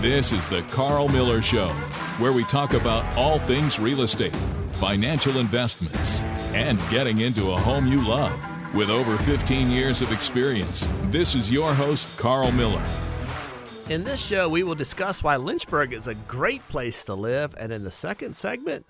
[0.00, 1.70] This is the Carl Miller Show,
[2.18, 4.34] where we talk about all things real estate,
[4.74, 6.20] financial investments,
[6.54, 8.32] and getting into a home you love.
[8.76, 12.84] With over 15 years of experience, this is your host, Carl Miller.
[13.88, 17.72] In this show, we will discuss why Lynchburg is a great place to live, and
[17.72, 18.86] in the second segment,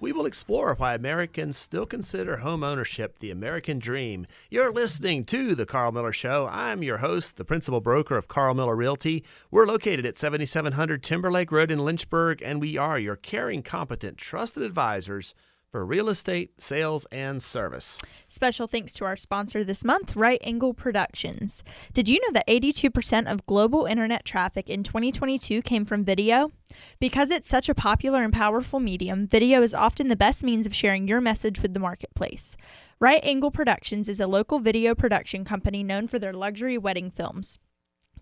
[0.00, 4.26] we will explore why Americans still consider home ownership the American dream.
[4.50, 6.48] You're listening to The Carl Miller Show.
[6.50, 9.24] I'm your host, the principal broker of Carl Miller Realty.
[9.50, 14.62] We're located at 7700 Timberlake Road in Lynchburg, and we are your caring, competent, trusted
[14.62, 15.34] advisors
[15.70, 18.00] for real estate, sales, and service.
[18.26, 21.62] Special thanks to our sponsor this month, Right Angle Productions.
[21.92, 26.50] Did you know that 82% of global internet traffic in 2022 came from video?
[26.98, 30.74] Because it's such a popular and powerful medium, video is often the best means of
[30.74, 32.56] sharing your message with the marketplace.
[32.98, 37.58] Right Angle Productions is a local video production company known for their luxury wedding films.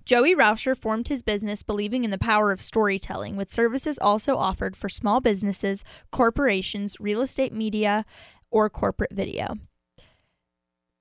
[0.06, 4.77] Joey Rauscher formed his business believing in the power of storytelling, with services also offered
[4.77, 8.05] for small businesses, corporations, real estate media,
[8.48, 9.56] or corporate video.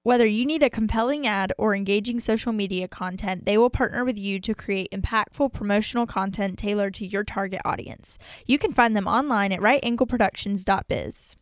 [0.01, 4.17] Whether you need a compelling ad or engaging social media content, they will partner with
[4.17, 8.17] you to create impactful promotional content tailored to your target audience.
[8.47, 11.35] You can find them online at rightangleproductions.biz.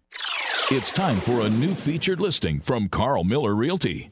[0.70, 4.12] It's time for a new featured listing from Carl Miller Realty.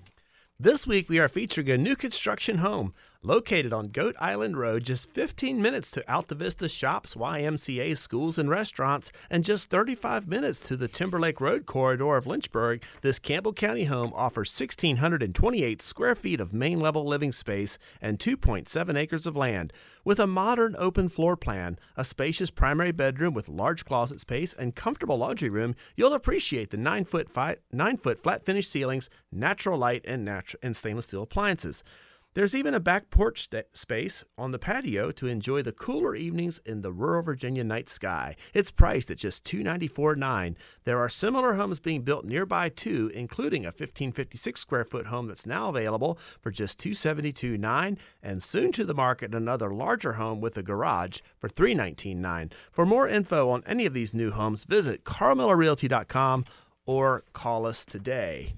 [0.57, 5.11] This week, we are featuring a new construction home located on Goat Island Road, just
[5.11, 10.87] 15 minutes to Altavista shops, YMCA schools, and restaurants, and just 35 minutes to the
[10.87, 12.83] Timberlake Road corridor of Lynchburg.
[13.01, 18.97] This Campbell County home offers 1,628 square feet of main level living space and 2.7
[18.97, 19.71] acres of land.
[20.03, 24.75] With a modern open floor plan, a spacious primary bedroom with large closet space, and
[24.75, 29.77] comfortable laundry room, you'll appreciate the 9 foot, fi- nine foot flat finish ceilings, natural
[29.77, 31.83] light, and, natu- and stainless steel appliances.
[32.33, 36.61] There's even a back porch st- space on the patio to enjoy the cooler evenings
[36.65, 38.37] in the rural Virginia night sky.
[38.53, 40.55] It's priced at just $294.9.
[40.85, 45.45] There are similar homes being built nearby too, including a 1556 square foot home that's
[45.45, 50.63] now available for just $272.9 and soon to the market another larger home with a
[50.63, 52.53] garage for $319.9.
[52.71, 56.45] For more info on any of these new homes, visit carlmillerrealty.com
[56.85, 58.53] or call us today.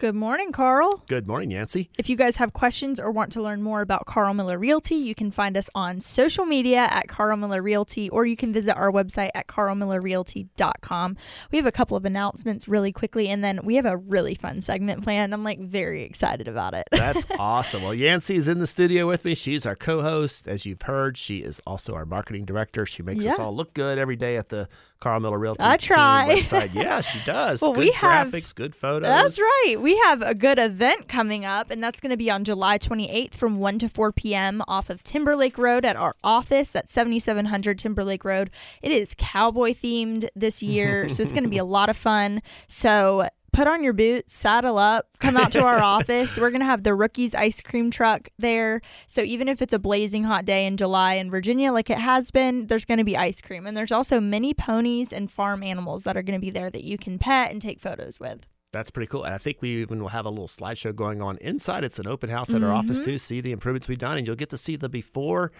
[0.00, 1.02] Good morning, Carl.
[1.08, 1.90] Good morning, Yancy.
[1.98, 5.12] If you guys have questions or want to learn more about Carl Miller Realty, you
[5.12, 8.92] can find us on social media at Carl Miller Realty, or you can visit our
[8.92, 11.16] website at carlmillerrealty.com.
[11.50, 14.60] We have a couple of announcements really quickly, and then we have a really fun
[14.60, 15.34] segment planned.
[15.34, 16.86] I'm like very excited about it.
[16.92, 17.82] That's awesome.
[17.82, 19.34] Well, Yancy is in the studio with me.
[19.34, 21.18] She's our co-host, as you've heard.
[21.18, 22.86] She is also our marketing director.
[22.86, 23.32] She makes Yeah.
[23.32, 24.68] us all look good every day at the
[25.00, 26.28] Carl Miller Realty I team try.
[26.40, 26.72] website.
[26.74, 27.62] Yeah, she does.
[27.62, 29.08] Well, good we have- graphics, good photos.
[29.08, 29.76] That's right.
[29.80, 33.34] We have a good event coming up, and that's going to be on July 28th
[33.34, 34.62] from 1 to 4 p.m.
[34.66, 36.74] off of Timberlake Road at our office.
[36.74, 38.50] at 7700 Timberlake Road.
[38.82, 42.42] It is cowboy themed this year, so it's going to be a lot of fun.
[42.66, 46.38] So put on your boots, saddle up, come out to our office.
[46.38, 48.80] We're going to have the Rookies ice cream truck there.
[49.06, 52.30] So even if it's a blazing hot day in July in Virginia, like it has
[52.30, 53.66] been, there's going to be ice cream.
[53.66, 56.84] And there's also many ponies and farm animals that are going to be there that
[56.84, 58.46] you can pet and take photos with.
[58.72, 59.24] That's pretty cool.
[59.24, 61.84] And I think we even will have a little slideshow going on inside.
[61.84, 63.04] It's an open house at our office Mm-hmm.
[63.12, 63.18] too.
[63.18, 65.52] See the improvements we've done, and you'll get to see the before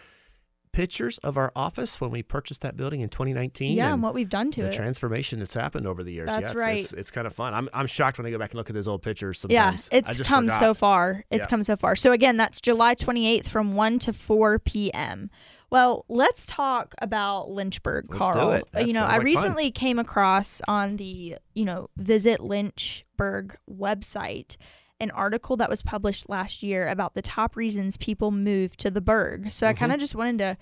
[0.70, 3.74] pictures of our office when we purchased that building in 2019.
[3.76, 4.70] Yeah, and and what we've done to the it.
[4.72, 6.26] The transformation that's happened over the years.
[6.26, 6.78] That's yeah, it's, right.
[6.80, 7.54] It's, it's kind of fun.
[7.54, 9.44] I'm, I'm shocked when I go back and look at those old pictures.
[9.48, 10.58] yeah, Sometimes I it's come forgot.
[10.60, 11.24] so far.
[11.30, 11.46] It's Yeah.
[11.46, 11.96] come so far.
[11.96, 15.30] So again, that's July 28th from 1 to 4 p.m.
[15.70, 18.62] Well, let's talk about Lynchburg, Let's do Carl.
[18.86, 19.24] you know, I like fun.
[19.24, 24.56] recently came across on the, you know, Visit Lynchburg website
[25.00, 29.00] an article that was published last year about the top reasons people move to the
[29.00, 29.50] Berg.
[29.52, 29.78] So I Mm-hmm.
[29.78, 30.56] kind of just wanted to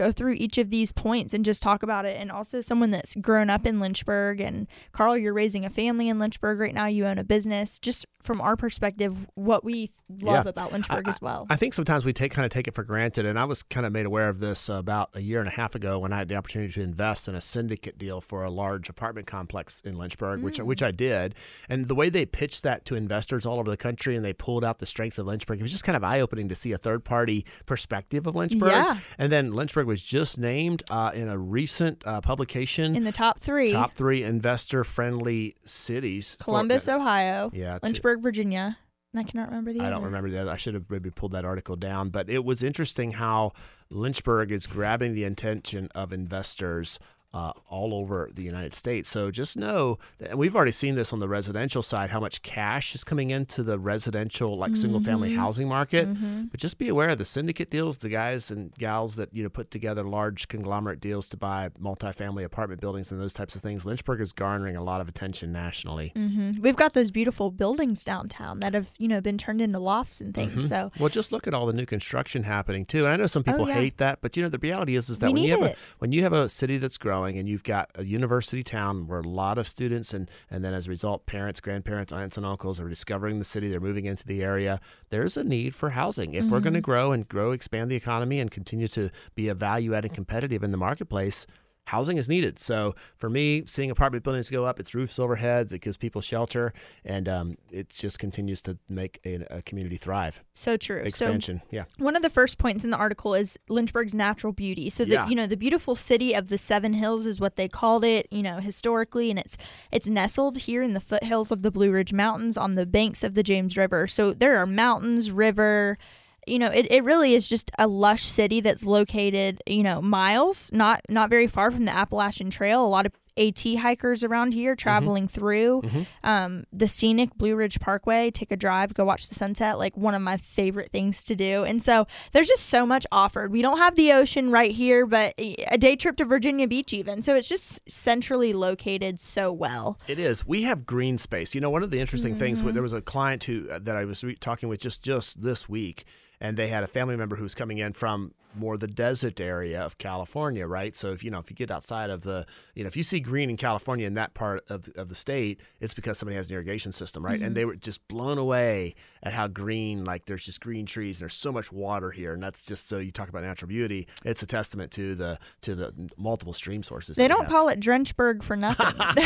[0.00, 2.16] go through each of these points and just talk about it.
[2.20, 6.18] And also, someone that's grown up in Lynchburg, and Carl, you're raising a family in
[6.18, 6.86] Lynchburg right now.
[6.86, 7.78] You own a business.
[7.78, 10.50] Just from our perspective, what we love Yeah.
[10.50, 11.46] about Lynchburg as well.
[11.48, 13.86] I think sometimes we take kind of take it for granted, and I was kind
[13.86, 16.28] of made aware of this about a year and a half ago when I had
[16.28, 20.42] the opportunity to invest in a syndicate deal for a large apartment complex in Lynchburg,
[20.42, 20.66] which Mm.
[20.66, 21.34] which I did.
[21.68, 24.64] And the way they pitched that to investors all over the country, and they pulled
[24.64, 26.78] out the strengths of Lynchburg, it was just kind of eye opening to see a
[26.78, 28.70] third party perspective of Lynchburg.
[28.72, 28.98] Yeah.
[29.18, 33.40] And then Lynchburg was just named uh, in a recent uh, publication in the top
[33.40, 36.34] three top three investor friendly cities.
[36.36, 38.78] for- Columbus, Ohio, Yeah, to- Lynchburg, Virginia.
[39.12, 39.94] And I cannot remember the I other.
[39.96, 40.48] don't remember that.
[40.48, 43.50] I should have maybe pulled that article down, but it was interesting how
[43.90, 47.00] Lynchburg is grabbing the attention of investors
[47.32, 49.08] uh, all over the United States.
[49.08, 52.42] So just know that and we've already seen this on the residential side, how much
[52.42, 56.08] cash is coming into the residential, like single family housing market.
[56.50, 59.48] But just be aware of the syndicate deals, the guys and gals that you know
[59.48, 63.84] put together large conglomerate deals to buy multifamily apartment buildings and those types of things.
[63.86, 66.12] Lynchburg is garnering a lot of attention nationally.
[66.16, 70.20] hmm We've got those beautiful buildings downtown that have you know been turned into lofts
[70.20, 70.68] and things.
[70.68, 73.04] So Well, just look at all the new construction happening too.
[73.04, 73.74] And I know some people Oh, yeah.
[73.74, 75.76] hate that, but you know the reality is is that We when you have it.
[75.76, 79.20] a when you have a city that's growing and you've got a university town where
[79.20, 82.80] a lot of students and and then as a result parents, grandparents, aunts and uncles
[82.80, 84.80] are discovering the city, they're moving into the area,
[85.10, 86.34] there's a need for housing.
[86.34, 86.74] If we're going Mm-hmm.
[86.76, 90.62] to grow and grow expand the economy and continue to be a value added competitive
[90.62, 91.46] in the marketplace,
[91.90, 92.58] housing is needed.
[92.58, 96.72] So for me, seeing apartment buildings go up, it's roofs overheads, it gives people shelter,
[97.04, 100.42] and um, it just continues to make a, a community thrive.
[100.54, 101.00] so true.
[101.02, 101.84] So Expansion, yeah.
[101.98, 104.88] One of the first points in the article is Lynchburg's natural beauty.
[104.90, 105.28] So that Yeah.
[105.28, 108.42] you know the beautiful city of the Seven Hills is what they called it, you
[108.42, 109.56] know, historically, and it's
[109.92, 113.34] it's nestled here in the foothills of the Blue Ridge Mountains on the banks of
[113.34, 114.06] the James River.
[114.06, 115.98] So there are mountains, river.
[116.46, 120.70] You know, it, it really is just a lush city that's located, you know, miles,
[120.72, 122.84] not not very far from the Appalachian Trail.
[122.84, 125.82] A lot of AT hikers around here traveling through
[126.22, 128.30] um, the scenic Blue Ridge Parkway.
[128.30, 129.78] Take a drive, go watch the sunset.
[129.78, 131.64] Like one of my favorite things to do.
[131.64, 133.50] And so there's just so much offered.
[133.50, 137.22] We don't have the ocean right here, but a day trip to Virginia Beach, even.
[137.22, 139.98] So it's just centrally located so well.
[140.06, 140.46] It is.
[140.46, 141.54] We have green space.
[141.54, 142.60] You know, one of the interesting things.
[142.60, 142.72] Mm-hmm.
[142.72, 145.68] There was a client who uh, that I was re- talking with just just this
[145.68, 146.04] week,
[146.40, 149.80] and they had a family member who was coming in from more the desert area
[149.80, 150.96] of California, right?
[150.96, 153.20] So if you know if you get outside of the, you know, if you see
[153.20, 156.54] green in California in that part of of the state, it's because somebody has an
[156.54, 157.36] irrigation system, right?
[157.36, 157.44] Mm-hmm.
[157.44, 161.22] And they were just blown away at how green, like there's just green trees and
[161.22, 164.08] there's so much water here, and that's just so you talk about natural beauty.
[164.24, 167.16] It's a testament to the to the multiple stream sources.
[167.16, 168.94] They don't call it Drenchburg for nothing.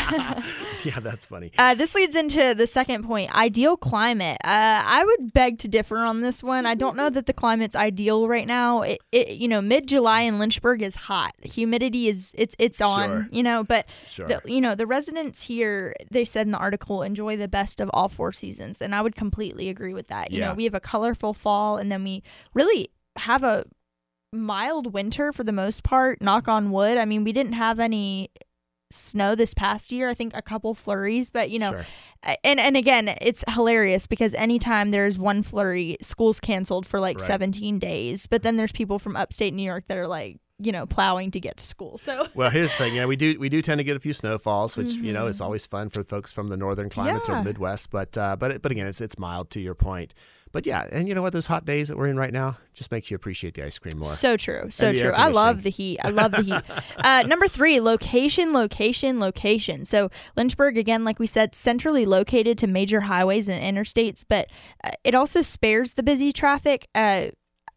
[0.83, 1.51] yeah, that's funny.
[1.57, 4.37] Uh, this leads into the second point ideal climate.
[4.43, 6.65] Uh, I would beg to differ on this one.
[6.65, 8.81] I don't know that the climate's ideal right now.
[8.81, 11.33] It, it you know, mid July in Lynchburg is hot.
[11.43, 13.27] Humidity is it's it's on, Sure.
[13.31, 14.27] you know, but Sure.
[14.27, 17.89] the, you know, the residents here, they said in the article, enjoy the best of
[17.93, 18.81] all four seasons.
[18.81, 20.31] And I would completely agree with that.
[20.31, 20.49] You Yeah.
[20.49, 22.23] know, we have a colorful fall and then we
[22.53, 23.65] really have a
[24.33, 26.97] mild winter for the most part, knock on wood.
[26.97, 28.31] I mean, we didn't have any
[28.91, 30.09] snow this past year.
[30.09, 31.85] I think a couple flurries, but you know, Sure.
[32.43, 37.27] and and again, it's hilarious because anytime there's one flurry, school's canceled for like Right.
[37.27, 38.27] 17 days.
[38.27, 41.39] But then there's people from upstate New York that are like, you know, plowing to
[41.39, 41.97] get to school.
[41.97, 42.95] So Well, here's the thing.
[42.95, 45.41] Yeah, we do we do tend to get a few snowfalls, which you know is
[45.41, 47.33] always fun for folks from the northern climates Mm-hmm.
[47.33, 47.41] Yeah.
[47.41, 47.89] or Midwest.
[47.89, 50.13] But uh, but but again, it's it's mild to your point.
[50.55, 51.33] But yeah, and you know what?
[51.33, 53.97] Those hot days that we're in right now just makes you appreciate the ice cream
[53.97, 54.05] more.
[54.05, 54.69] So true.
[54.69, 55.11] So true.
[55.11, 55.99] I love the heat.
[56.01, 56.61] I love the heat.
[56.97, 59.83] uh, number three, location, location, location.
[59.83, 64.47] So Lynchburg, again, like we said, centrally located to major highways and interstates, but
[64.81, 66.87] uh, it also spares the busy traffic.
[66.95, 67.31] Uh,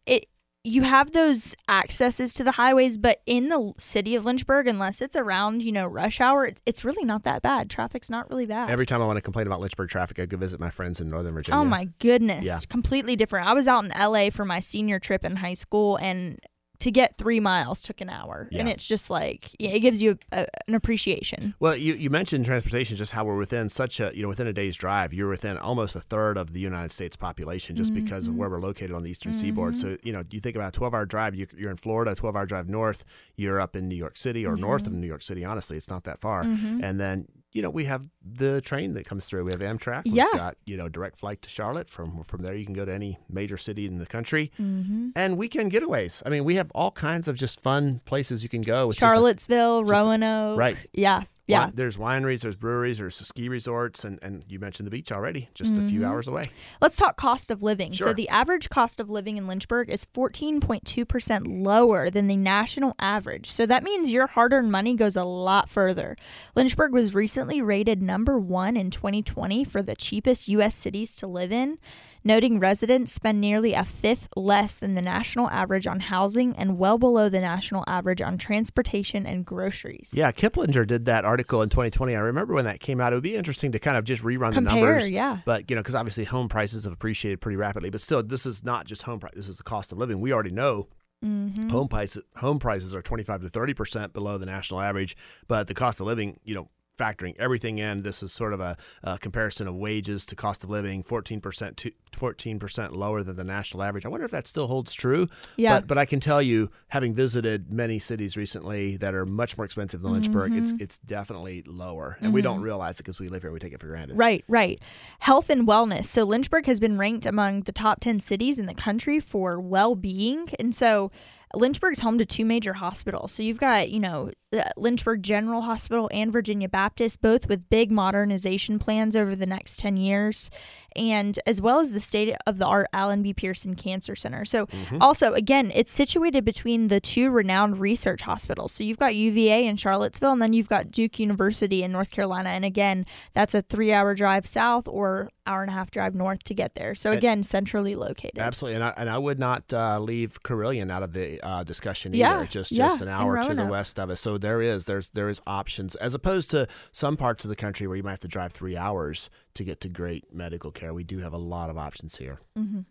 [0.05, 0.29] it
[0.63, 5.15] you have those accesses to the highways, but in the city of Lynchburg, unless it's
[5.15, 7.69] around you know rush hour, it's really not that bad.
[7.69, 8.69] Traffic's not really bad.
[8.69, 11.09] Every time I want to complain about Lynchburg traffic, I go visit my friends in
[11.09, 11.59] Northern Virginia.
[11.59, 12.45] Oh my goodness.
[12.45, 12.59] Yeah.
[12.69, 13.47] Completely different.
[13.47, 16.39] I was out in LA for my senior trip in high school and
[16.79, 18.47] to get three miles took an hour.
[18.53, 21.53] And it's just like, yeah, it gives you a, an appreciation.
[21.59, 24.53] Well, you, you mentioned transportation, just how we're within such a you know within a
[24.53, 28.31] day's drive, you're within almost a third of the United States population just because of
[28.31, 28.39] mm-hmm.
[28.39, 29.73] where we're located on the eastern seaboard.
[29.73, 29.89] Mm-hmm.
[29.89, 32.15] So you know, you think about a 12 hour drive, you, you're in Florida, a
[32.15, 33.03] 12 hour drive north,
[33.35, 35.43] you're up in New York City or north of New York City.
[35.43, 36.43] Honestly, it's not that far.
[36.43, 36.83] Mm-hmm.
[36.83, 39.43] And then you know we have the train that comes through.
[39.45, 40.03] We have Amtrak.
[40.05, 40.27] We've Yeah.
[40.33, 41.89] got you know direct flight to Charlotte.
[41.89, 44.51] From from there, you can go to any major city in the country.
[44.59, 45.09] Mm-hmm.
[45.15, 46.21] And weekend getaways.
[46.25, 48.89] I mean, we have all kinds of just fun places you can go.
[48.91, 50.57] It's just a- Charlottesville, a- Roanoke.
[50.59, 50.77] right.
[50.93, 51.23] Yeah.
[51.49, 51.71] Yeah.
[51.73, 55.73] There's wineries, there's breweries, there's ski resorts, and, and you mentioned the beach already, just
[55.73, 56.09] a few mm-hmm.
[56.09, 56.43] hours away.
[56.81, 57.93] Let's talk cost of living.
[57.93, 63.51] So the average cost of living in Lynchburg is 14.2% lower than the national average.
[63.51, 66.15] So that means your hard-earned money goes a lot further.
[66.55, 71.51] Lynchburg was recently rated number 1 in 2020 for the cheapest US cities to live
[71.51, 71.79] in,
[72.23, 76.97] noting residents spend nearly a fifth less than the national average on housing and well
[76.97, 80.11] below the national average on transportation and groceries.
[80.13, 82.15] Yeah, Kiplinger did that article in 2020.
[82.15, 83.13] I remember when that came out.
[83.13, 85.09] It would be interesting to kind of just rerun the Compare, numbers.
[85.09, 85.39] yeah.
[85.45, 87.89] But, you know, because obviously home prices have appreciated pretty rapidly.
[87.89, 89.33] But still, this is not just home price.
[89.35, 90.19] This is the cost of living.
[90.21, 90.87] We already know
[91.21, 91.67] Mm-hmm.
[91.67, 95.17] home prices home prices are 25 to 30 percent below the national average,
[95.49, 98.77] but the cost of living, you know, factoring everything in, this is sort of a,
[99.03, 103.83] a comparison of wages to cost of living, 14% to 14% lower than the national
[103.83, 104.05] average.
[104.05, 105.27] I wonder if that still holds true.
[105.57, 105.79] Yeah.
[105.79, 109.65] But, but I can tell you, having visited many cities recently that are much more
[109.65, 110.83] expensive than Lynchburg, it's Mm-hmm.
[110.83, 113.51] it's definitely lower, and we don't realize it because we live here.
[113.51, 114.17] We take it for granted.
[114.17, 114.79] Right, right.
[115.19, 116.05] Health and wellness.
[116.05, 119.95] So Lynchburg has been ranked among the top 10 cities in the country for well
[119.95, 120.49] being.
[120.59, 121.11] And so
[121.55, 123.31] Lynchburg's home to two major hospitals.
[123.31, 124.31] So you've got, you know,
[124.77, 129.97] Lynchburg General Hospital and Virginia Baptist, both with big modernization plans over the next 10
[129.97, 130.49] years,
[130.95, 133.33] and as well as the state of the art Alan B.
[133.33, 134.45] Pearson Cancer Center.
[134.45, 134.67] So,
[134.99, 138.71] also, again, it's situated between the two renowned research hospitals.
[138.71, 142.49] So, you've got UVA in Charlottesville, and then you've got Duke University in North Carolina.
[142.49, 146.43] And again, that's a three hour drive south or hour and a half drive north
[146.43, 146.95] to get there.
[146.95, 148.39] So, again, centrally located.
[148.39, 152.13] Absolutely, and I, and I would not uh, leave Carilion out of the uh, discussion
[152.13, 152.45] Yeah, either.
[152.47, 154.21] Just yeah, just an hour to the west of us.
[154.21, 157.87] So there is there's there is options as opposed to some parts of the country
[157.87, 160.93] where you might have to drive three hours to get to great medical care.
[160.93, 162.39] We do have a lot of options here.
[162.57, 162.81] Mm-hmm.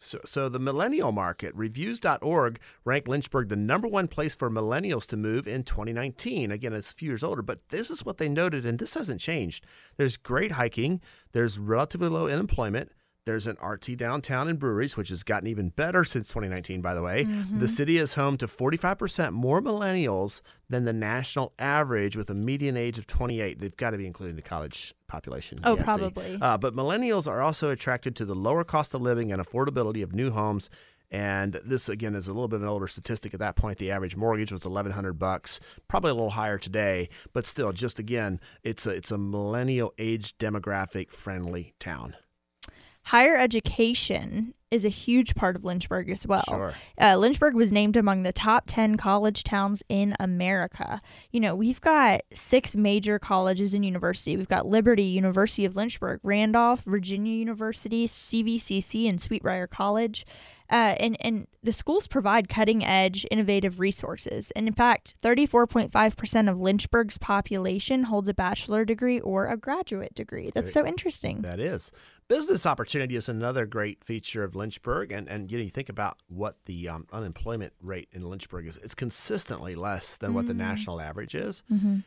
[0.00, 5.16] So, so the millennial market reviews.org ranked Lynchburg the number one place for millennials to
[5.16, 6.52] move in 2019.
[6.52, 9.20] Again, it's a few years older, but this is what they noted, and this hasn't
[9.20, 9.66] changed.
[9.96, 11.00] There's great hiking.
[11.32, 12.92] There's relatively low unemployment.
[13.28, 17.02] There's an RT downtown and breweries, which has gotten even better since 2019, by the
[17.02, 17.26] way.
[17.26, 17.58] Mm-hmm.
[17.58, 22.78] The city is home to 45% more millennials than the national average with a median
[22.78, 23.60] age of 28.
[23.60, 25.60] They've got to be including the college population.
[25.62, 25.84] Oh, Yancy.
[25.84, 26.38] probably.
[26.40, 30.14] Uh, but millennials are also attracted to the lower cost of living and affordability of
[30.14, 30.70] new homes.
[31.10, 33.34] And this again is a little bit of an older statistic.
[33.34, 37.10] At that point, the average mortgage was eleven hundred bucks, probably a little higher today,
[37.34, 42.14] but still, just again, it's a it's a millennial age demographic friendly town.
[43.08, 46.44] Higher education is a huge part of Lynchburg as well.
[46.46, 46.74] Sure.
[47.00, 51.00] Uh, Lynchburg was named among the top 10 college towns in America.
[51.30, 54.36] You know, we've got six major colleges and university.
[54.36, 60.26] We've got Liberty, University of Lynchburg, Randolph, Virginia University, CVCC, and Sweet Briar College.
[60.70, 64.50] Uh, and, and the schools provide cutting edge, innovative resources.
[64.52, 70.50] And in fact, 34.5% of Lynchburg's population holds a bachelor degree or a graduate degree.
[70.54, 71.42] That's so interesting.
[71.42, 71.90] That is.
[72.28, 75.10] Business opportunity is another great feature of Lynchburg.
[75.12, 78.76] And, and you know, you think about what the um, unemployment rate in Lynchburg is,
[78.78, 81.62] it's consistently less than what the national average is.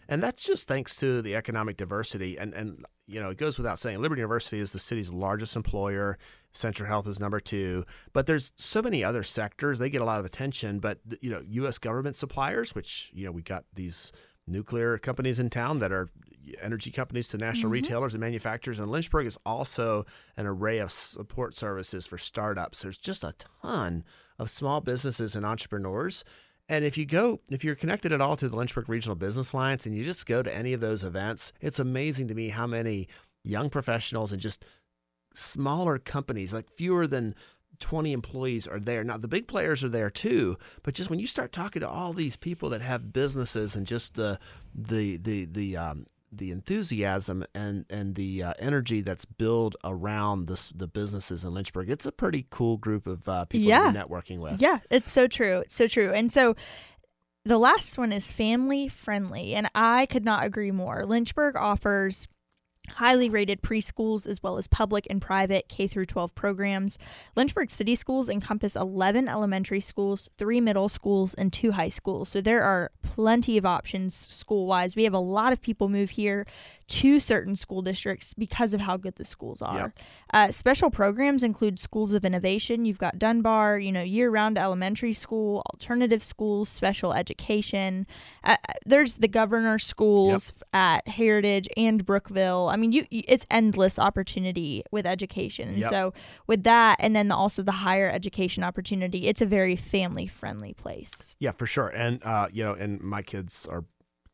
[0.07, 2.37] And that's just thanks to the economic diversity.
[2.37, 6.19] And, and, you know, it goes without saying, Liberty University is the city's largest employer.
[6.53, 7.85] Centra Health is number two.
[8.13, 9.79] But there's so many other sectors.
[9.79, 10.79] They get a lot of attention.
[10.79, 11.77] But, you know, U.S.
[11.77, 14.11] government suppliers, which, you know, we got these
[14.47, 16.09] nuclear companies in town that are
[16.61, 17.73] energy companies to national mm-hmm.
[17.73, 18.79] retailers and manufacturers.
[18.79, 20.05] And Lynchburg is also
[20.37, 22.81] an array of support services for startups.
[22.81, 24.03] There's just a ton
[24.37, 26.23] of small businesses and entrepreneurs.
[26.67, 29.85] And if you go, if you're connected at all to the Lynchburg Regional Business Alliance
[29.85, 33.07] and you just go to any of those events, it's amazing to me how many
[33.43, 34.63] young professionals and just
[35.33, 37.35] smaller companies, like fewer than
[37.79, 39.03] 20 employees are there.
[39.03, 42.13] Now the big players are there too, but just when you start talking to all
[42.13, 44.39] these people that have businesses and just the
[44.75, 50.69] the the the um the enthusiasm and and the uh, energy that's built around this
[50.69, 53.91] the businesses in Lynchburg, it's a pretty cool group of uh, people Yeah.
[53.91, 54.61] networking with.
[54.61, 55.59] Yeah, it's so true.
[55.59, 56.13] It's so true.
[56.13, 56.55] And so
[57.43, 61.03] the last one is family friendly, and I could not agree more.
[61.05, 62.27] Lynchburg offers
[62.89, 66.97] highly rated preschools as well as public and private K through 12 programs.
[67.35, 72.29] Lynchburg City Schools encompass 11 elementary schools, 3 middle schools, and 2 high schools.
[72.29, 74.95] So there are plenty of options school-wise.
[74.95, 76.45] We have a lot of people move here
[76.91, 79.77] to certain school districts because of how good the schools are.
[79.77, 79.99] Yep.
[80.33, 82.83] Uh, special programs include schools of innovation.
[82.85, 88.05] You've got Dunbar, you know, year-round elementary school, alternative schools, special education.
[88.43, 92.67] Uh, uh, there's the governor schools at Heritage and Brookville.
[92.69, 95.69] I mean, you, you it's endless opportunity with education.
[95.69, 95.89] And Yep.
[95.89, 96.13] so
[96.47, 101.35] with that, and then the, also the higher education opportunity, it's a very family-friendly place.
[101.39, 101.87] Yeah, for sure.
[101.87, 103.85] And uh, you know, and my kids are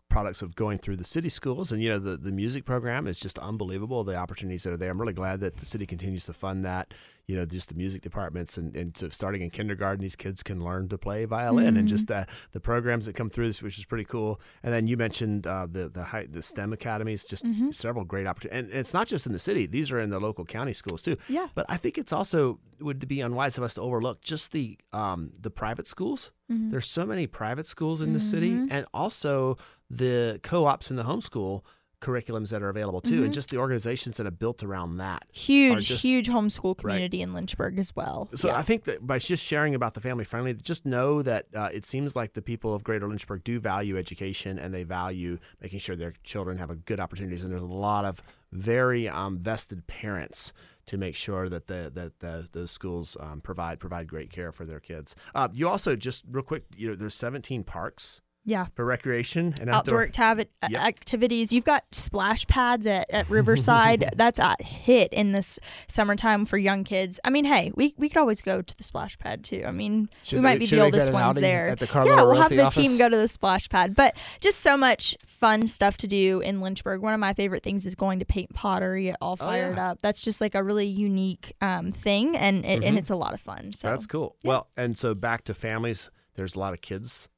[0.09, 1.71] products of going through the city schools.
[1.71, 4.91] And you know the, the music program is just unbelievable the opportunities that are there.
[4.91, 6.93] I'm really glad that the city continues to fund that
[7.27, 10.63] you know just the music departments and, and so starting in kindergarten these kids can
[10.63, 13.85] learn to play violin and just uh, the programs that come through this which is
[13.85, 14.39] pretty cool.
[14.63, 18.69] And then you mentioned uh, the the, high, the stem academies just several great opportunities
[18.71, 21.17] and it's not just in the city these are in the local county schools too.
[21.27, 21.47] Yeah.
[21.53, 25.31] but i think it's also would be unwise of us to overlook just the um,
[25.39, 26.31] the private schools.
[26.51, 26.69] Mm-hmm.
[26.71, 29.57] there's so many private schools in the city and also
[29.89, 31.63] the co-ops in the homeschool
[31.99, 35.23] curriculums that are available too, and just the organizations that are built around that.
[35.31, 38.29] Huge, just- huge homeschool community in Lynchburg as well.
[38.35, 38.57] So Yeah.
[38.57, 41.85] I think that by just sharing about the family friendly, just know that uh, it
[41.85, 45.95] seems like the people of Greater Lynchburg do value education and they value making sure
[45.95, 47.41] their children have a good opportunities.
[47.41, 50.53] And there's a lot of very um, vested parents
[50.85, 54.65] to make sure that the that the, those schools um, provide provide great care for
[54.65, 55.15] their kids.
[55.35, 58.65] Uh, you also just real quick, you know, there's 17 parks yeah.
[58.73, 60.07] for recreation and Outdoor outdoor.
[60.07, 60.81] actavi- Yep.
[60.81, 61.53] activities.
[61.53, 64.09] You've got splash pads at, at Riverside.
[64.15, 67.19] That's a hit in this summertime for young kids.
[67.23, 69.63] I mean, hey, we, we could always go to the splash pad too.
[69.67, 71.67] I mean, Should we might they- be the oldest ones there.
[71.67, 73.93] at the yeah, we'll have the Realty team go to the splash pad.
[73.95, 77.01] But just so much fun stuff to do in Lynchburg.
[77.01, 79.91] One of my favorite things is going to paint pottery, get all Oh, fired yeah.
[79.91, 80.01] up.
[80.01, 82.83] That's just like a really unique um, thing, and it, Mm-hmm.
[82.87, 83.73] and it's a lot of fun.
[83.73, 84.35] So That's cool.
[84.43, 87.29] Well, and so back to families, there's a lot of kids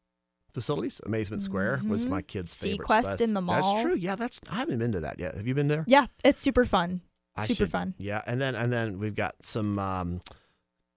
[0.60, 1.02] facilities.
[1.06, 2.88] Amazement Square was my kids' favorite.
[2.88, 3.62] SeaQuest in the mall.
[3.76, 3.96] That's true.
[3.96, 5.36] Yeah, that's I haven't been to that yet.
[5.36, 5.84] Have you been there?
[5.88, 7.02] yeah, it's super fun.
[7.36, 7.94] I super should- fun.
[7.98, 10.22] Yeah, and then and then we've got some um,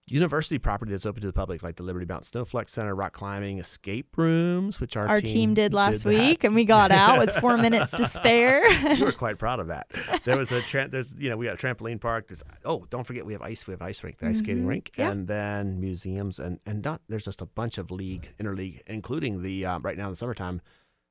[0.08, 3.58] university property that's open to the public, like the Liberty Mountain Snowflex Center, rock climbing,
[3.58, 6.08] escape rooms, which our, Our team did last that.
[6.08, 8.68] week, and we got out with four minutes to spare.
[8.96, 9.86] you were quite proud of that.
[10.24, 12.28] There was a tra- there's you know we got a trampoline park.
[12.28, 14.68] There's oh don't forget we have ice we have ice rink the ice skating Mhm.
[14.68, 15.10] rink Yeah.
[15.10, 19.64] and then museums and and not, there's just a bunch of league interleague including the
[19.66, 20.60] um, right now in the summertime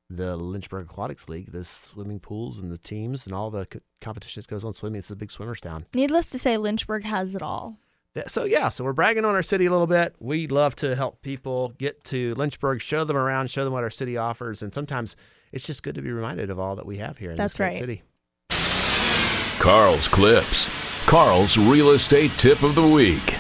[0.09, 4.45] the Lynchburg Aquatics League the swimming pools and the teams and all the co- competitions
[4.45, 4.99] goes on swimming.
[4.99, 5.85] It's a big swimmers town.
[5.93, 7.77] Needless to say, Lynchburg has it all.
[8.13, 10.15] Th- So yeah, so we're bragging on our city a little bit.
[10.19, 13.89] We love to help people get to Lynchburg, show them around, show them what our
[13.89, 15.15] city offers, and sometimes
[15.51, 17.57] it's just good to be reminded of all that we have here in That's this
[17.57, 17.79] great right.
[17.79, 18.03] city.
[19.61, 20.69] Carl's Clips.
[21.07, 23.35] Carl's real estate tip of the week.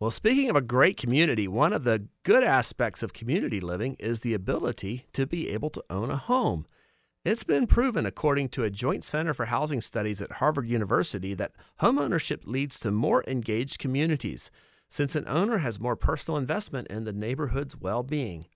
[0.00, 4.20] Well, speaking of a great community, one of the good aspects of community living is
[4.20, 6.66] the ability to be able to own a home.
[7.24, 11.52] It's been proven, according to a Joint Center for Housing Studies at Harvard University, that
[11.80, 14.50] homeownership leads to more engaged communities,
[14.88, 18.46] since an owner has more personal investment in the neighborhood's well being.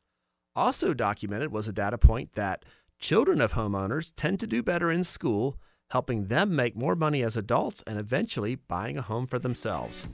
[0.57, 2.65] Also documented was a data point that
[2.99, 7.37] children of homeowners tend to do better in school, helping them make more money as
[7.37, 10.09] adults and eventually buying a home for themselves.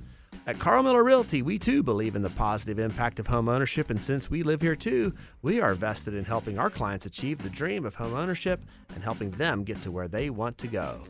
[0.45, 4.03] At Carl Miller Realty, we too believe in the positive impact of home ownership, and
[4.03, 7.87] since we live here too, we are vested in helping our clients achieve the dream
[7.87, 8.61] of home ownership
[8.93, 11.01] and helping them get to where they want to go.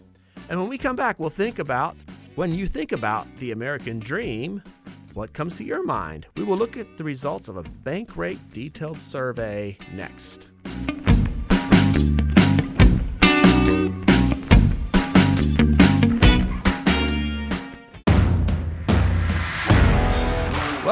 [0.51, 1.97] And when we come back, we'll think about
[2.35, 4.63] when you think about the American dream,
[5.15, 6.27] what comes to your mind?
[6.37, 10.49] We will look at the results of a Bankrate detailed survey next.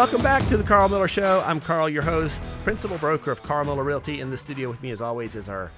[0.01, 1.45] Welcome back to the Carl Miller Show.
[1.45, 4.23] I'm Carl, your host, principal broker of Carl Miller Realty.
[4.23, 5.71] In the studio with me, as always, is our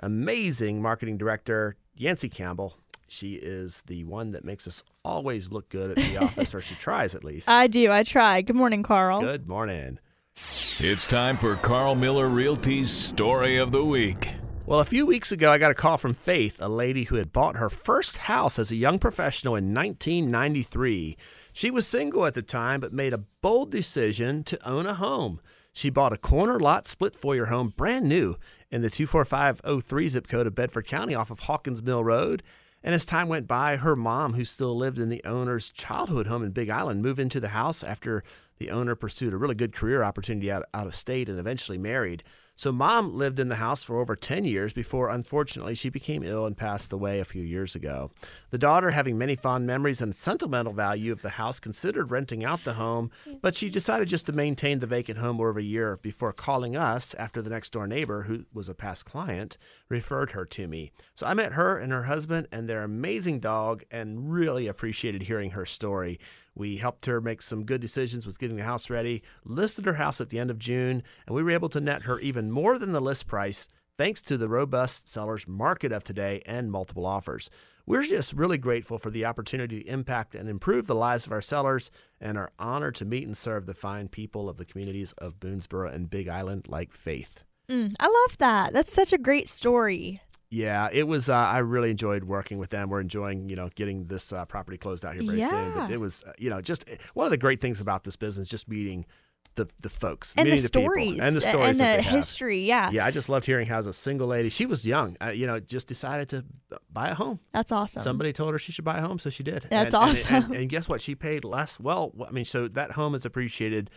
[0.00, 2.76] amazing marketing director, Yancy Campbell.
[3.06, 6.74] She is the one that makes us always look good at the office, or she
[6.74, 7.48] tries at least.
[7.48, 7.92] I do.
[7.92, 8.40] I try.
[8.42, 9.20] Good morning, Carl.
[9.20, 10.00] Good morning.
[10.34, 14.28] It's time for Carl Miller Realty's Story of the Week.
[14.66, 17.32] Well, a few weeks ago, I got a call from Faith, a lady who had
[17.32, 21.16] bought her first house as a young professional in 1993.
[21.52, 25.40] She was single at the time, but made a bold decision to own a home.
[25.72, 28.36] She bought a corner lot split foyer home, brand new,
[28.70, 32.42] in the 24503 zip code of Bedford County off of Hawkins Mill Road.
[32.82, 36.42] And as time went by, her mom, who still lived in the owner's childhood home
[36.42, 38.24] in Big Island, moved into the house after
[38.58, 42.22] the owner pursued a really good career opportunity out, out of state and eventually married.
[42.54, 46.44] So, mom lived in the house for over 10 years before, unfortunately, she became ill
[46.44, 48.10] and passed away a few years ago.
[48.50, 52.64] The daughter, having many fond memories and sentimental value of the house, considered renting out
[52.64, 53.10] the home,
[53.40, 57.14] but she decided just to maintain the vacant home over a year before calling us
[57.14, 59.56] after the next door neighbor, who was a past client,
[59.88, 60.92] referred her to me.
[61.14, 65.52] So, I met her and her husband and their amazing dog and really appreciated hearing
[65.52, 66.20] her story.
[66.54, 70.20] We helped her make some good decisions with getting the house ready, listed her house
[70.20, 72.92] at the end of June, and we were able to net her even more than
[72.92, 77.50] the list price thanks to the robust seller's market of today and multiple offers.
[77.84, 81.42] We're just really grateful for the opportunity to impact and improve the lives of our
[81.42, 85.40] sellers and are honored to meet and serve the fine people of the communities of
[85.40, 87.42] Boonsboro and Big Island like Faith.
[87.68, 88.72] Mm, I love that.
[88.72, 90.20] That's such a great story.
[90.52, 91.28] Yeah, it was.
[91.30, 92.90] Uh, I really enjoyed working with them.
[92.90, 95.72] We're enjoying, you know, getting this uh, property closed out here very soon.
[95.74, 96.84] But it was, uh, you know, just
[97.14, 99.06] one of the great things about this business, just meeting
[99.54, 101.20] the the folks, And the people, stories.
[101.20, 102.14] and the stories And the they have.
[102.14, 102.64] history.
[102.66, 102.90] Yeah.
[102.90, 105.46] Yeah, I just loved hearing how as a single lady, she was young, uh, you
[105.46, 106.44] know, just decided to
[106.90, 107.38] buy a home.
[107.52, 108.02] That's awesome.
[108.02, 109.66] Somebody told her she should buy a home, so she did.
[109.70, 110.52] That's And- and- and- awesome.
[110.52, 111.00] And, guess what?
[111.00, 111.78] She paid less.
[111.80, 113.90] Well, I mean, so that home is appreciated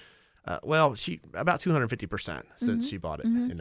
[0.48, 3.58] Uh, well, she about 250 percent since she bought it in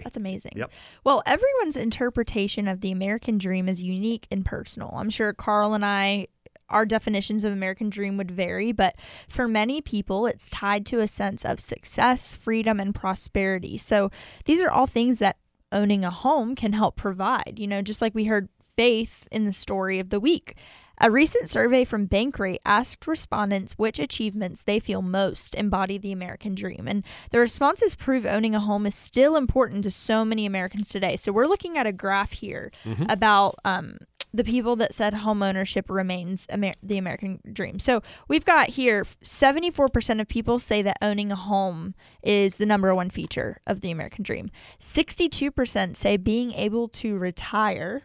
[0.00, 0.52] Wow, that's amazing.
[0.56, 0.72] Yep.
[1.04, 4.90] Well, everyone's interpretation of the American dream is unique and personal.
[4.96, 6.26] I'm sure Carl and I,
[6.68, 8.96] our definitions of American dream would vary, but
[9.28, 13.76] for many people, it's tied to a sense of success, freedom, and prosperity.
[13.76, 14.10] So
[14.44, 15.36] these are all things that
[15.70, 17.54] owning a home can help provide.
[17.58, 20.56] You know, just like we heard Faith in the story of the week.
[21.00, 26.54] A recent survey from Bankrate asked respondents which achievements they feel most embody the American
[26.54, 26.86] dream.
[26.86, 31.16] And the responses prove owning a home is still important to so many Americans today.
[31.16, 32.70] So we're looking at a graph here
[33.08, 33.98] about um,
[34.32, 37.78] the people that said home ownership remains Amer- the American dream.
[37.78, 42.92] So we've got here 74% of people say that owning a home is the number
[42.94, 44.50] one feature of the American dream.
[44.80, 48.02] 62% say being able to retire.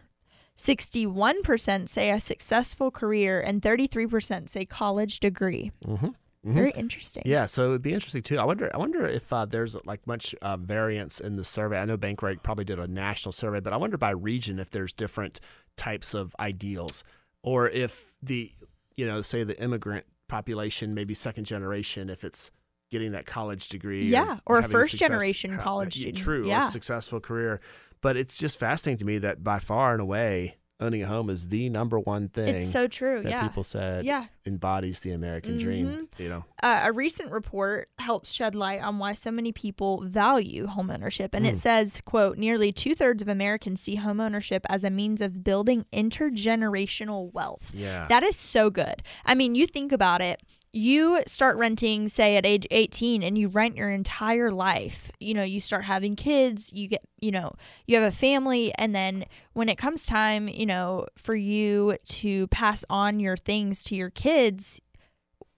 [0.60, 5.72] 61% say a successful career and 33% say college degree.
[5.86, 6.08] Mm-hmm.
[6.42, 7.22] Very interesting.
[7.26, 8.38] Yeah, so it would be interesting too.
[8.38, 8.70] I wonder.
[8.72, 11.78] I wonder if uh, there's like much uh, variance in the survey.
[11.78, 14.94] I know Bankrate probably did a national survey, but I wonder by region if there's
[14.94, 15.38] different
[15.76, 17.04] types of ideals,
[17.42, 18.50] or if the
[18.96, 22.50] you know say the immigrant population, maybe second generation, if it's
[22.90, 24.06] getting that college degree.
[24.06, 26.16] Yeah, or a first success- generation uh, college student.
[26.16, 26.68] True, or Yeah.
[26.68, 27.60] a successful career.
[28.02, 31.48] But it's just fascinating to me that by far and away, owning a home is
[31.48, 33.20] the number one thing It's so true.
[33.22, 33.42] that Yeah.
[33.46, 34.28] people said yeah.
[34.46, 35.86] embodies the American dream.
[35.86, 36.22] Mm-hmm.
[36.22, 36.44] You know.
[36.62, 41.46] Uh, a recent report helps shed light on why so many people value homeownership, and
[41.46, 41.58] it Mm.
[41.58, 47.32] says, "quote Nearly two thirds of Americans see homeownership as a means of building intergenerational
[47.32, 48.06] wealth." Yeah.
[48.08, 49.02] That is so good.
[49.26, 50.40] I mean, you think about it.
[50.72, 55.10] You start renting, say, at age 18, and you rent your entire life.
[55.18, 57.54] You know, you start having kids, you get, you know,
[57.86, 62.46] you have a family, and then when it comes time, you know, for you to
[62.48, 64.80] pass on your things to your kids,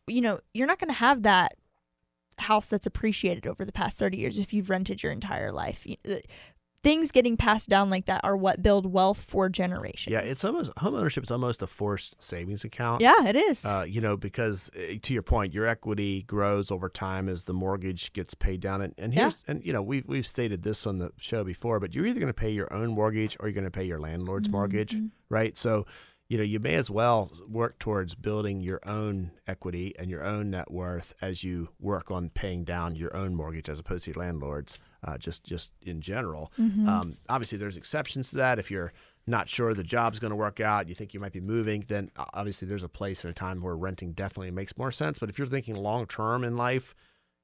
[0.06, 1.52] you know, you're not going to have that
[2.38, 5.86] house that's appreciated over the past 30 years if you've rented your entire life.
[6.08, 6.16] Uh,
[6.82, 10.12] Things getting passed down like that are what build wealth for generations.
[10.12, 13.00] Yeah, it's almost home ownership is almost a forced savings account.
[13.00, 13.64] Yeah, it is.
[13.64, 17.52] Uh, you know, because uh, to your point, your equity grows over time as the
[17.54, 18.82] mortgage gets paid down.
[18.82, 19.20] And, and Yeah.
[19.22, 22.18] here's, and you know, we've we've stated this on the show before, but you're either
[22.18, 24.96] going to pay your own mortgage or you're going to pay your landlord's Mm-hmm, mortgage,
[25.28, 25.56] right?
[25.56, 25.86] So,
[26.28, 30.50] you know, you may as well work towards building your own equity and your own
[30.50, 34.24] net worth as you work on paying down your own mortgage as opposed to your
[34.24, 34.80] landlord's.
[35.04, 36.52] Uh, just just in general.
[36.58, 36.88] Mm-hmm.
[36.88, 38.60] Um, obviously, there's exceptions to that.
[38.60, 38.92] If you're
[39.26, 42.10] not sure the job's going to work out, you think you might be moving, then
[42.16, 45.18] uh, obviously there's a place and a time where renting definitely makes more sense.
[45.18, 46.94] But if you're thinking long term in life,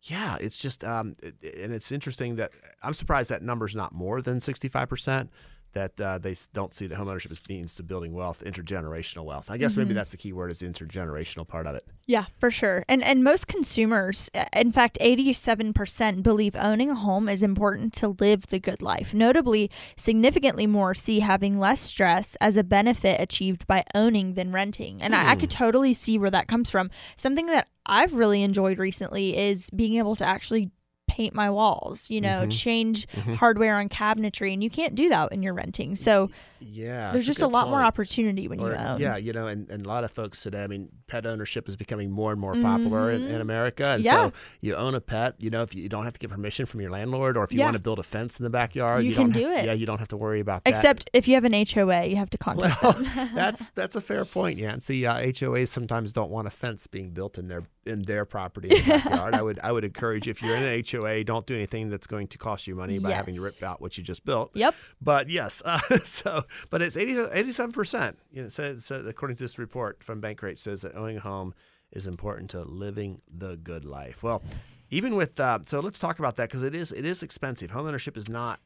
[0.03, 4.41] yeah, it's just um, and it's interesting that I'm surprised that number's not more than
[4.41, 5.31] 65 percent.
[5.79, 9.49] That uh, they don't see that homeownership as means to building wealth, intergenerational wealth.
[9.49, 11.87] I guess maybe that's the key word is the intergenerational part of it.
[12.05, 12.85] Yeah, for sure.
[12.89, 18.17] And and most consumers, uh, in fact, 87% believe owning a home is important to
[18.19, 19.15] live the good life.
[19.15, 25.01] Notably, significantly more see having less stress as a benefit achieved by owning than renting.
[25.01, 26.91] And I, I could totally see where that comes from.
[27.15, 30.71] Something that I've really enjoyed recently is being able to actually
[31.09, 35.43] paint my walls, you know, change hardware on cabinetry and you can't do that when
[35.43, 35.97] you're renting.
[35.97, 39.01] So Yeah, there's just a lot more opportunity when Or- you own.
[39.01, 41.77] Yeah, you know, and, and a lot of folks today, I mean, pet ownership is
[41.77, 43.89] becoming more and more popular in, in America.
[43.91, 44.15] And Mm-hmm.
[44.15, 44.29] Yeah.
[44.29, 46.67] so you own a pet, you know, if you, you don't have to get permission
[46.67, 47.65] from your landlord or if you Yeah.
[47.67, 49.65] want to build a fence in the backyard, You don't can have- do it.
[49.65, 50.71] Yeah, you don't have to worry about that.
[50.71, 53.31] Except if you have an HOA, you have to contact well, them.
[53.35, 54.69] that's that's a fair point, yeah.
[54.69, 55.07] Yancy.
[55.07, 58.85] Uh, HOAs sometimes don't want a fence being built in their in their property in
[58.85, 59.35] the backyard.
[59.35, 62.29] I would I would encourage if you're in an HOA, don't do anything that's going
[62.29, 64.51] to cost you money by having to rip out what you just built.
[64.55, 64.75] Yep.
[65.01, 68.19] But yes, uh, so but it's 87 percent.
[68.31, 71.21] You know, it says, so according to this report from Bankrate, says that owning a
[71.21, 71.55] home
[71.91, 74.23] is important to living the good life.
[74.23, 74.43] Well,
[74.91, 77.71] even with uh, so let's talk about that because it is it is expensive.
[77.71, 78.61] Home ownership is not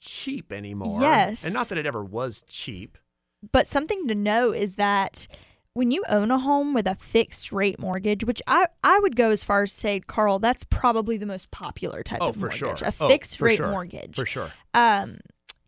[0.00, 1.00] cheap anymore.
[1.00, 1.44] Yes.
[1.44, 2.98] and not that it ever was cheap.
[3.52, 5.26] But something to know is that
[5.74, 9.30] when you own a home with a fixed rate mortgage, which I, I would go
[9.30, 12.58] as far as say, Carl, that's probably the most popular type Oh, of for mortgage.
[12.58, 12.76] sure.
[12.82, 13.68] A Oh, fixed for rate sure.
[13.68, 14.14] mortgage.
[14.16, 14.52] For sure.
[14.72, 15.18] Um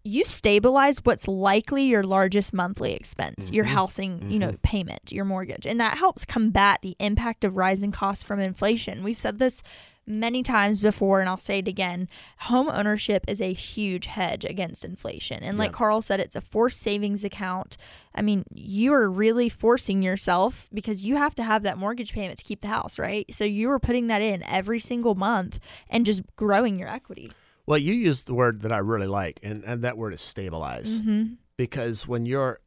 [0.09, 3.75] you stabilize what's likely your largest monthly expense, your Mm-hmm.
[3.75, 5.67] housing, you know, payment, your mortgage.
[5.67, 9.03] And that helps combat the impact of rising costs from inflation.
[9.03, 9.65] We've said this
[10.07, 12.09] many times before and I'll say it again.
[12.41, 15.43] Home ownership is a huge hedge against inflation.
[15.43, 15.79] And like Yeah.
[15.79, 17.77] Carl said, it's a forced savings account.
[18.15, 22.39] I mean, you are really forcing yourself because you have to have that mortgage payment
[22.39, 23.27] to keep the house, right?
[23.33, 25.59] So you are putting that in every single month
[25.91, 27.33] and just growing your equity.
[27.67, 31.01] Well, you used the word that I really like, and, and that word is stabilize.
[31.01, 31.35] Mm-hmm.
[31.57, 32.61] Because when you're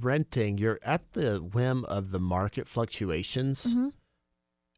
[0.00, 3.64] renting, you're at the whim of the market fluctuations.
[3.66, 3.88] Mm-hmm.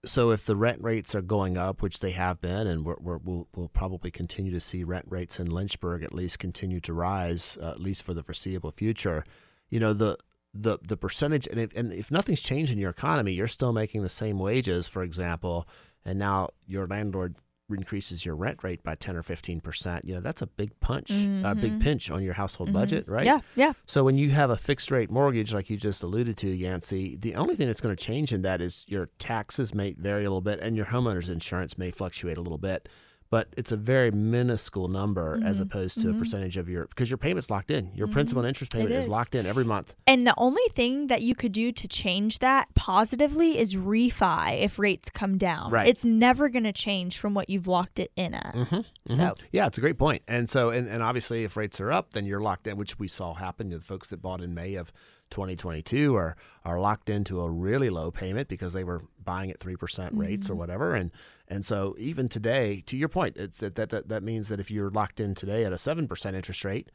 [0.04, 3.18] So if the rent rates are going up, which they have been, and we're, we're,
[3.18, 7.58] we'll, we'll probably continue to see rent rates in Lynchburg at least continue to rise,
[7.60, 9.24] uh, at least for the foreseeable future.
[9.70, 10.16] You know the
[10.54, 14.02] the the percentage, and if, and if nothing's changed in your economy, you're still making
[14.02, 15.68] the same wages, for example,
[16.04, 17.36] and now your landlord
[17.76, 21.08] increases your rent rate by 10 or 15 percent you know that's a big punch
[21.08, 21.44] mm-hmm.
[21.44, 22.78] a big pinch on your household mm-hmm.
[22.78, 26.02] budget right yeah yeah so when you have a fixed rate mortgage like you just
[26.02, 29.74] alluded to yancey the only thing that's going to change in that is your taxes
[29.74, 32.88] may vary a little bit and your homeowner's insurance may fluctuate a little bit
[33.30, 35.46] but it's a very minuscule number mm-hmm.
[35.46, 36.16] as opposed to mm-hmm.
[36.16, 37.92] a percentage of your because your payment's locked in.
[37.94, 38.14] Your mm-hmm.
[38.14, 39.04] principal and interest payment is.
[39.04, 39.10] is.
[39.10, 39.94] locked in every month.
[40.06, 44.78] And the only thing that you could do to change that positively is refi if
[44.78, 45.70] rates come down.
[45.70, 45.88] Right.
[45.88, 48.54] It's never going to change from what you've locked it in at.
[48.54, 48.80] Mm-hmm.
[49.06, 49.46] So mm-hmm.
[49.52, 50.22] yeah, it's a great point.
[50.26, 53.08] And so and, and obviously if rates are up, then you're locked in, which we
[53.08, 54.92] saw happen to the folks that bought in May of
[55.30, 59.76] 2022 are are locked into a really low payment because they were buying at 3%
[59.76, 60.18] mm-hmm.
[60.18, 61.10] rates or whatever and
[61.48, 64.90] and so even today to your point it's that that, that means that if you're
[64.90, 66.90] locked in today at a 7% interest rate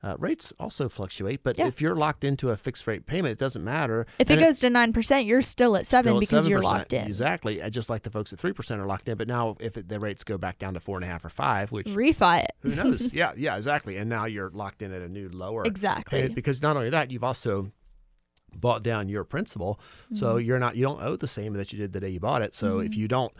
[0.00, 1.66] uh, rates also fluctuate, but yeah.
[1.66, 4.06] if you're locked into a fixed rate payment, it doesn't matter.
[4.20, 6.92] If it goes to nine percent, you're still at seven still because you you're locked
[6.92, 7.04] in.
[7.04, 9.18] Exactly, uh, just like the folks at three percent are locked in.
[9.18, 11.30] But now, if it, the rates go back down to four and a half or
[11.30, 13.12] five, which refi it, who knows?
[13.12, 13.96] yeah, yeah, exactly.
[13.96, 17.24] And now you're locked in at a new lower exactly because not only that, you've
[17.24, 17.72] also
[18.60, 19.80] bought down your principal.
[20.06, 20.16] Mm-hmm.
[20.16, 22.42] So you're not you don't owe the same that you did the day you bought
[22.42, 22.54] it.
[22.54, 22.86] So mm-hmm.
[22.86, 23.32] if you don't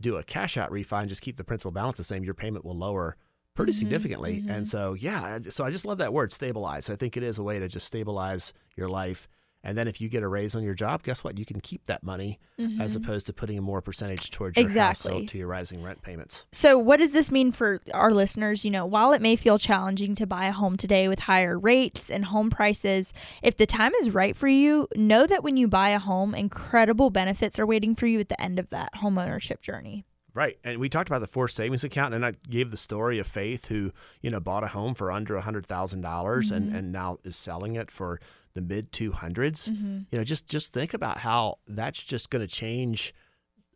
[0.00, 2.64] do a cash out refi and just keep the principal balance the same, your payment
[2.64, 3.16] will lower
[3.54, 3.78] pretty mm-hmm.
[3.80, 4.36] significantly.
[4.36, 4.64] And mm-hmm.
[4.64, 6.88] so yeah, so I just love that word stabilize.
[6.88, 9.28] I think it is a way to just stabilize your life
[9.62, 11.38] and then if you get a raise on your job, guess what?
[11.38, 12.80] You can keep that money mm-hmm.
[12.80, 15.10] as opposed to putting a more percentage towards your exactly.
[15.10, 16.46] household to your rising rent payments.
[16.52, 18.64] So what does this mean for our listeners?
[18.64, 22.10] You know, while it may feel challenging to buy a home today with higher rates
[22.10, 25.90] and home prices, if the time is right for you, know that when you buy
[25.90, 29.60] a home, incredible benefits are waiting for you at the end of that home ownership
[29.60, 30.04] journey.
[30.34, 30.58] Right.
[30.62, 33.66] And we talked about the forced savings account and I gave the story of Faith
[33.66, 36.56] who, you know, bought a home for under a hundred thousand dollars mm-hmm.
[36.56, 38.20] and, and now is selling it for
[38.54, 39.70] the mid 200s.
[39.70, 39.98] Mm-hmm.
[40.10, 43.14] You know, just just think about how that's just going to change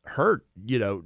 [0.04, 1.02] her, you know,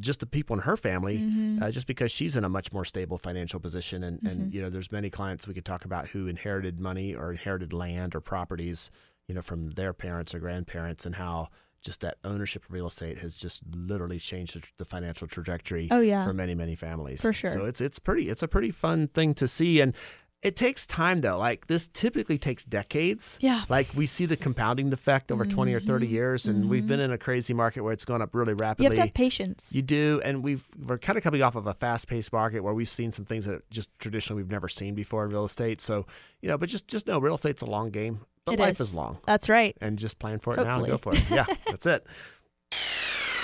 [0.00, 1.62] just the people in her family, mm-hmm.
[1.62, 4.02] uh, just because she's in a much more stable financial position.
[4.02, 4.26] And, mm-hmm.
[4.26, 7.72] and, you know, there's many clients we could talk about who inherited money or inherited
[7.72, 8.90] land or properties,
[9.28, 11.48] you know, from their parents or grandparents and how
[11.82, 16.24] just that ownership of real estate has just literally changed the financial trajectory oh, yeah.
[16.24, 17.20] for many, many families.
[17.20, 17.50] For sure.
[17.50, 19.80] So it's, it's pretty, it's a pretty fun thing to see.
[19.80, 19.94] And,
[20.42, 21.38] it takes time though.
[21.38, 23.38] Like this typically takes decades.
[23.40, 23.64] Yeah.
[23.68, 25.54] Like we see the compounding effect over mm-hmm.
[25.54, 26.14] 20 or 30 mm-hmm.
[26.14, 26.68] years and mm-hmm.
[26.68, 28.84] we've been in a crazy market where it's gone up really rapidly.
[28.84, 29.72] You have to have patience.
[29.72, 32.88] You do and we've we're kind of coming off of a fast-paced market where we've
[32.88, 35.80] seen some things that just traditionally we've never seen before in real estate.
[35.80, 36.06] So,
[36.40, 38.20] you know, but just just know real estate's a long game.
[38.44, 38.88] But it life is.
[38.88, 38.94] is.
[38.94, 39.18] long.
[39.24, 39.76] That's right.
[39.80, 40.78] And just plan for it Hopefully.
[40.78, 41.30] now and go for it.
[41.30, 42.06] Yeah, that's it.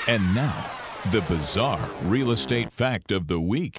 [0.08, 0.64] And now,
[1.10, 3.76] the bizarre real estate fact of the week.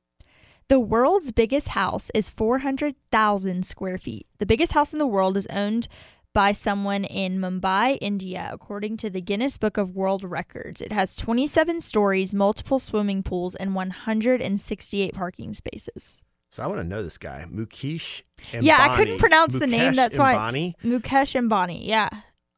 [0.69, 4.27] The world's biggest house is 400,000 square feet.
[4.38, 5.88] The biggest house in the world is owned
[6.32, 10.79] by someone in Mumbai, India, according to the Guinness Book of World Records.
[10.79, 16.21] It has 27 stories, multiple swimming pools, and 168 parking spaces.
[16.51, 18.62] So I want to know this guy, Mukesh Ambani.
[18.62, 19.95] Yeah, I couldn't pronounce Mukesh the name.
[19.95, 20.75] That's Ambani.
[20.82, 21.88] why Mukesh Ambani.
[21.88, 22.10] Yeah.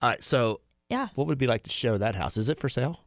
[0.02, 0.22] All right.
[0.22, 2.36] So yeah, what would it be like to show that house?
[2.36, 3.06] Is it for sale?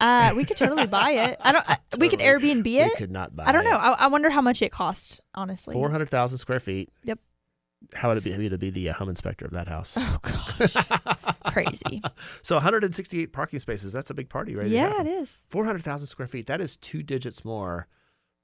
[0.00, 1.38] Uh, we could totally buy it.
[1.40, 1.64] I don't.
[1.66, 1.80] totally.
[1.98, 2.84] We could Airbnb it.
[2.84, 3.44] We could not buy.
[3.46, 3.76] I don't know.
[3.76, 5.20] I, I wonder how much it cost.
[5.34, 6.90] Honestly, four hundred thousand square feet.
[7.04, 7.18] Yep.
[7.94, 8.48] How would it be?
[8.48, 9.96] To be the uh, home inspector of that house.
[9.98, 10.74] Oh gosh,
[11.46, 12.02] crazy.
[12.42, 13.92] So 168 parking spaces.
[13.92, 14.66] That's a big party, right?
[14.66, 15.46] Yeah, it is.
[15.50, 16.46] 400,000 square feet.
[16.46, 17.86] That is two digits more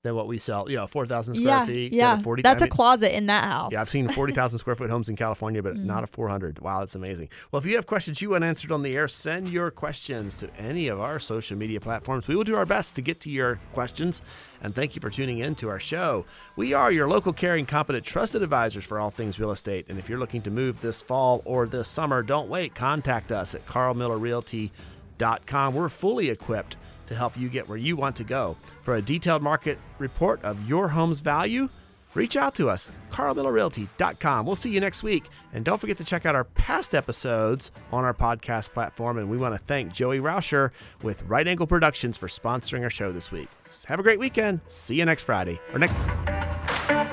[0.03, 0.69] than what we sell.
[0.69, 1.93] You know, four thousand square yeah, feet.
[1.93, 3.73] Yeah, 40, that's I mean, a closet in that house.
[3.73, 5.85] Yeah, I've seen forty thousand square foot homes in California, but mm.
[5.85, 6.61] not a four hundred.
[6.61, 7.29] Wow, that's amazing.
[7.51, 10.55] Well, if you have questions you want answered on the air, send your questions to
[10.57, 12.29] any of our social media platforms.
[12.29, 14.21] We will do our best to get to your questions.
[14.61, 16.25] And thank you for tuning in to our show.
[16.55, 19.87] We are your local, caring, competent, trusted advisors for all things real estate.
[19.88, 22.77] And if you're looking to move this fall or this summer, don't wait.
[22.77, 25.75] Contact us at carlmillerrealty.com.
[25.75, 26.77] We're fully equipped
[27.12, 28.57] to help you get where you want to go.
[28.83, 31.68] For a detailed market report of your home's value,
[32.14, 34.46] reach out to us, carlmillerrealty.com.
[34.46, 35.25] We'll see you next week.
[35.53, 39.18] And don't forget to check out our past episodes on our podcast platform.
[39.18, 40.70] And we want to thank Joey Rauscher
[41.03, 43.48] with Right Angle Productions for sponsoring our show this week.
[43.87, 44.61] Have a great weekend.
[44.66, 47.12] See you next Friday or next.